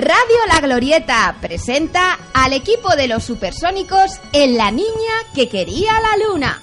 Radio 0.00 0.38
La 0.48 0.62
Glorieta 0.62 1.36
presenta 1.42 2.18
al 2.32 2.54
equipo 2.54 2.96
de 2.96 3.06
los 3.06 3.22
supersónicos 3.22 4.18
en 4.32 4.56
La 4.56 4.70
Niña 4.70 4.88
que 5.34 5.50
quería 5.50 5.92
la 6.00 6.26
luna. 6.26 6.62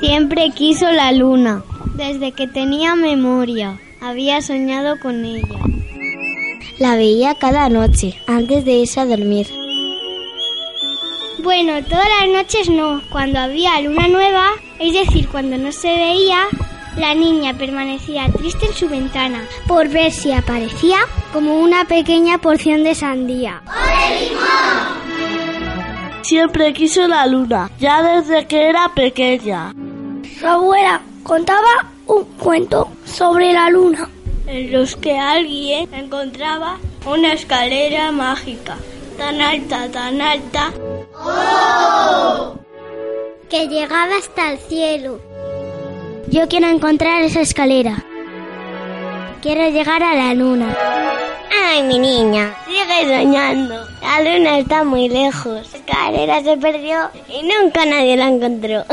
Siempre 0.00 0.52
quiso 0.54 0.90
la 0.90 1.12
luna. 1.12 1.62
Desde 1.96 2.32
que 2.32 2.48
tenía 2.48 2.94
memoria, 2.94 3.78
había 4.00 4.40
soñado 4.40 4.98
con 5.00 5.26
ella. 5.26 5.60
La 6.78 6.96
veía 6.96 7.34
cada 7.34 7.68
noche, 7.68 8.18
antes 8.26 8.64
de 8.64 8.72
irse 8.72 9.00
a 9.00 9.04
dormir. 9.04 9.61
Bueno, 11.42 11.82
todas 11.82 12.06
las 12.20 12.28
noches 12.28 12.68
no. 12.70 13.02
Cuando 13.10 13.40
había 13.40 13.80
luna 13.80 14.06
nueva, 14.06 14.50
es 14.78 14.92
decir, 14.92 15.28
cuando 15.28 15.58
no 15.58 15.72
se 15.72 15.88
veía, 15.88 16.46
la 16.96 17.14
niña 17.14 17.54
permanecía 17.54 18.28
triste 18.28 18.66
en 18.66 18.74
su 18.74 18.88
ventana 18.88 19.44
por 19.66 19.88
ver 19.88 20.12
si 20.12 20.30
aparecía 20.30 20.98
como 21.32 21.58
una 21.58 21.84
pequeña 21.84 22.38
porción 22.38 22.84
de 22.84 22.94
sandía. 22.94 23.60
Siempre 26.22 26.72
quiso 26.72 27.08
la 27.08 27.26
luna, 27.26 27.70
ya 27.76 28.02
desde 28.02 28.46
que 28.46 28.68
era 28.68 28.88
pequeña. 28.94 29.74
Su 30.38 30.46
abuela 30.46 31.00
contaba 31.24 31.90
un 32.06 32.24
cuento 32.38 32.88
sobre 33.04 33.52
la 33.52 33.68
luna. 33.68 34.08
En 34.46 34.70
los 34.70 34.94
que 34.94 35.18
alguien 35.18 35.92
encontraba 35.92 36.78
una 37.04 37.32
escalera 37.32 38.12
mágica, 38.12 38.76
tan 39.22 39.40
alta, 39.40 39.88
tan 39.88 40.20
alta, 40.20 40.72
Que 43.48 43.68
llegaba 43.68 44.16
hasta 44.16 44.50
el 44.50 44.58
cielo. 44.58 45.20
Yo 46.26 46.48
quiero 46.48 46.66
encontrar 46.66 47.22
esa 47.22 47.40
escalera. 47.40 48.04
Quiero 49.40 49.68
llegar 49.68 50.02
a 50.02 50.14
la 50.14 50.34
luna. 50.34 50.76
Ay, 51.64 51.84
mi 51.84 51.98
niña, 52.00 52.52
sigue 52.66 53.16
soñando. 53.16 53.76
La 54.00 54.16
luna 54.26 54.58
está 54.58 54.82
muy 54.82 55.08
lejos. 55.08 55.70
La 55.72 55.78
escalera 55.78 56.42
se 56.42 56.56
perdió 56.56 57.10
y 57.28 57.42
nunca 57.46 57.86
nadie 57.86 58.16
la 58.16 58.26
encontró. 58.26 58.84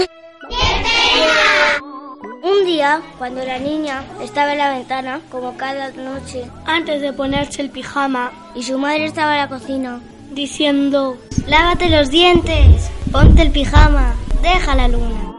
Un 2.43 2.65
día, 2.65 3.01
cuando 3.17 3.43
la 3.43 3.57
niña 3.57 4.03
estaba 4.21 4.51
en 4.51 4.59
la 4.59 4.73
ventana, 4.77 5.21
como 5.31 5.57
cada 5.57 5.89
noche, 5.91 6.45
antes 6.65 7.01
de 7.01 7.13
ponerse 7.13 7.61
el 7.63 7.71
pijama, 7.71 8.31
y 8.55 8.63
su 8.63 8.77
madre 8.77 9.05
estaba 9.05 9.33
en 9.33 9.41
la 9.41 9.49
cocina, 9.49 10.01
diciendo, 10.31 11.17
lávate 11.47 11.89
los 11.89 12.09
dientes, 12.09 12.89
ponte 13.11 13.41
el 13.41 13.51
pijama, 13.51 14.15
deja 14.41 14.75
la 14.75 14.87
luna. 14.87 15.35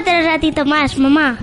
Otro 0.00 0.22
ratito 0.24 0.64
más, 0.64 0.96
mamá. 0.98 1.38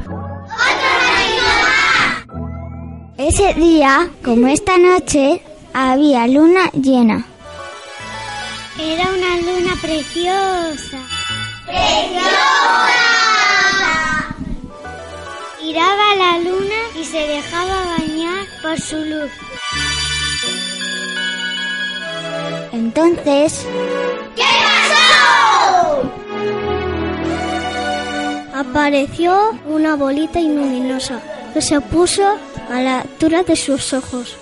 Ese 3.17 3.53
día, 3.53 4.09
como 4.23 4.47
esta 4.47 4.77
noche, 4.77 5.43
había 5.73 6.27
luna 6.27 6.69
llena. 6.71 7.25
Era 8.79 9.09
una 9.09 9.35
luna 9.37 9.75
preciosa. 9.81 10.97
Giraba 15.59 16.15
la 16.15 16.37
luna 16.39 16.75
y 16.99 17.03
se 17.03 17.19
dejaba 17.19 17.97
bañar 17.97 18.47
por 18.61 18.79
su 18.79 18.95
luz. 18.95 19.31
Entonces, 22.71 23.65
Apareció 28.59 29.51
una 29.67 29.95
bolita 29.95 30.41
luminosa 30.41 31.21
que 31.53 31.61
se 31.61 31.79
puso 31.79 32.23
a 32.69 32.81
la 32.81 32.99
altura 33.01 33.43
de 33.43 33.55
sus 33.55 33.93
ojos. 33.93 34.35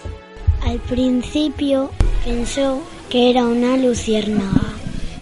Al 0.65 0.79
principio 0.79 1.91
pensó 2.25 2.81
que 3.09 3.29
era 3.29 3.45
una 3.45 3.77
luciérnaga, 3.77 4.73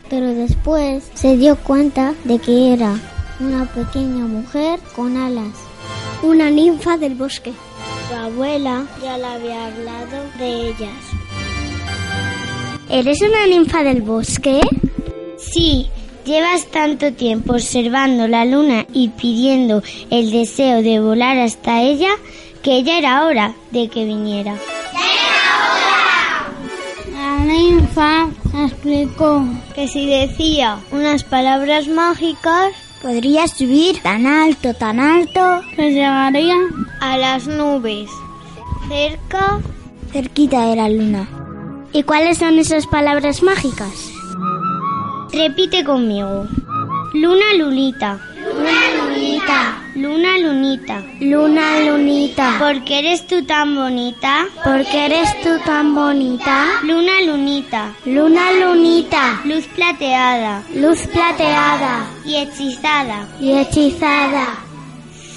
pero 0.09 0.33
después 0.33 1.03
se 1.13 1.35
dio 1.35 1.57
cuenta 1.57 2.13
de 2.23 2.39
que 2.39 2.71
era 2.71 2.97
una 3.41 3.65
pequeña 3.65 4.25
mujer 4.27 4.79
con 4.95 5.17
alas, 5.17 5.53
una 6.23 6.49
ninfa 6.49 6.97
del 6.97 7.15
bosque. 7.15 7.51
Su 8.07 8.15
abuela 8.15 8.85
ya 9.03 9.17
le 9.17 9.25
había 9.25 9.65
hablado 9.65 10.23
de 10.39 10.69
ellas. 10.69 11.34
¿Eres 12.95 13.21
una 13.21 13.45
ninfa 13.45 13.83
del 13.83 14.01
bosque? 14.03 14.61
Sí, 15.37 15.89
llevas 16.25 16.67
tanto 16.67 17.11
tiempo 17.11 17.51
observando 17.51 18.25
la 18.25 18.45
luna 18.45 18.85
y 18.93 19.09
pidiendo 19.09 19.83
el 20.09 20.31
deseo 20.31 20.81
de 20.81 21.01
volar 21.01 21.37
hasta 21.37 21.81
ella 21.81 22.11
que 22.63 22.83
ya 22.83 22.97
era 22.97 23.25
hora 23.25 23.53
de 23.71 23.89
que 23.89 24.05
viniera. 24.05 24.55
La 27.11 27.39
ninfa 27.43 28.29
explicó 28.63 29.43
que 29.75 29.89
si 29.89 30.05
decía 30.05 30.79
unas 30.93 31.25
palabras 31.25 31.89
mágicas 31.89 32.71
podría 33.01 33.49
subir 33.49 34.01
tan 34.03 34.25
alto, 34.25 34.73
tan 34.73 35.01
alto, 35.01 35.59
que 35.75 35.91
llegaría 35.91 36.55
a 37.01 37.17
las 37.17 37.45
nubes, 37.45 38.09
cerca. 38.87 39.59
cerquita 40.13 40.69
de 40.69 40.75
la 40.77 40.87
luna. 40.87 41.44
¿Y 41.93 42.03
cuáles 42.03 42.37
son 42.37 42.59
esas 42.59 42.87
palabras 42.87 43.41
mágicas? 43.41 44.11
Repite 45.31 45.83
conmigo. 45.83 46.45
Luna 47.13 47.53
lunita. 47.57 48.19
Luna 48.45 48.81
lunita. 48.97 49.81
Luna 49.95 50.37
lunita. 50.37 51.03
Luna 51.19 51.79
lunita. 51.79 52.55
Porque 52.59 52.99
eres 52.99 53.25
tú 53.27 53.43
tan 53.45 53.75
bonita. 53.75 54.45
Porque 54.63 55.05
eres 55.05 55.29
tú 55.41 55.49
tan 55.65 55.95
bonita. 55.95 56.81
Luna 56.83 57.21
lunita. 57.25 57.93
Luna 58.05 58.51
lunita. 58.53 59.41
Luz 59.45 59.65
plateada. 59.67 60.63
Luz 60.73 61.07
plateada. 61.07 62.05
Y 62.25 62.35
hechizada. 62.35 63.27
Y 63.39 63.53
hechizada. 63.53 64.57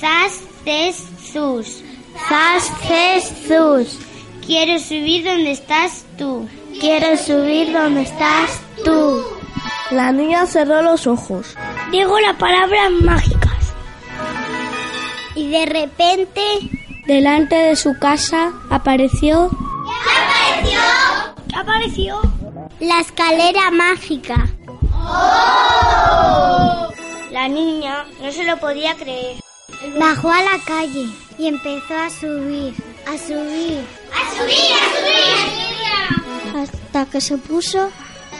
Ces 0.00 1.08
sus. 1.32 1.82
Zas 2.28 2.72
ces 2.86 3.24
sus. 3.46 4.07
Quiero 4.48 4.78
subir 4.78 5.24
donde 5.24 5.50
estás 5.50 6.06
tú. 6.16 6.48
Quiero 6.80 7.18
subir 7.18 7.70
donde 7.70 8.00
estás 8.00 8.58
tú. 8.82 9.22
la 9.90 10.10
niña 10.10 10.46
cerró 10.46 10.80
los 10.80 11.06
ojos. 11.06 11.54
Digo 11.92 12.18
las 12.18 12.34
palabras 12.36 12.90
mágicas. 13.02 13.74
Y 15.34 15.50
de 15.50 15.66
repente, 15.66 16.40
delante 17.06 17.56
de 17.56 17.76
su 17.76 17.98
casa, 17.98 18.54
apareció. 18.70 19.50
¿Qué 19.50 20.16
apareció? 20.16 20.80
¿Qué 21.50 21.56
apareció? 21.56 22.20
La 22.80 23.00
escalera 23.00 23.70
mágica. 23.70 24.48
La 27.30 27.48
niña 27.48 28.06
no 28.22 28.32
se 28.32 28.44
lo 28.44 28.56
podía 28.56 28.94
creer. 28.94 29.40
Bajó 29.98 30.30
a 30.30 30.42
la 30.42 30.58
calle 30.64 31.27
y 31.38 31.46
empezó 31.46 31.94
a 31.94 32.10
subir, 32.10 32.74
a 33.06 33.16
subir. 33.16 33.84
¡A 34.12 34.30
subir, 34.36 34.72
a 34.74 34.84
subir! 34.94 36.56
Hasta 36.56 37.06
que 37.06 37.20
se 37.20 37.38
puso 37.38 37.90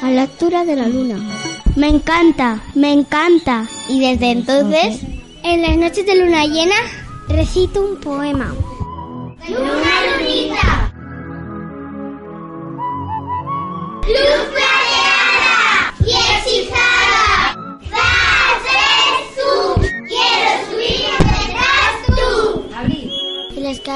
a 0.03 0.11
la 0.11 0.23
altura 0.23 0.65
de 0.65 0.77
la 0.77 0.89
luna. 0.89 1.19
Me 1.77 1.89
encanta, 1.89 2.61
me 2.75 2.93
encanta. 2.93 3.69
Y 3.89 4.01
desde 4.01 4.33
entonces, 4.33 5.01
en 5.43 5.63
las 5.63 5.77
noches 5.77 6.05
de 6.07 6.17
luna 6.17 6.45
llena, 6.47 6.75
recito 7.29 7.81
un 7.83 8.01
poema. 8.01 8.53
Luna 9.49 10.19
lunita. 10.19 10.88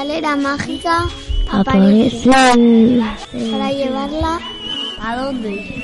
Escalera 0.03 0.35
mágica 0.35 1.07
aparece 1.49 2.29
para 3.51 3.71
llevarla 3.71 4.39
¿A 4.99 5.15
dónde? 5.15 5.83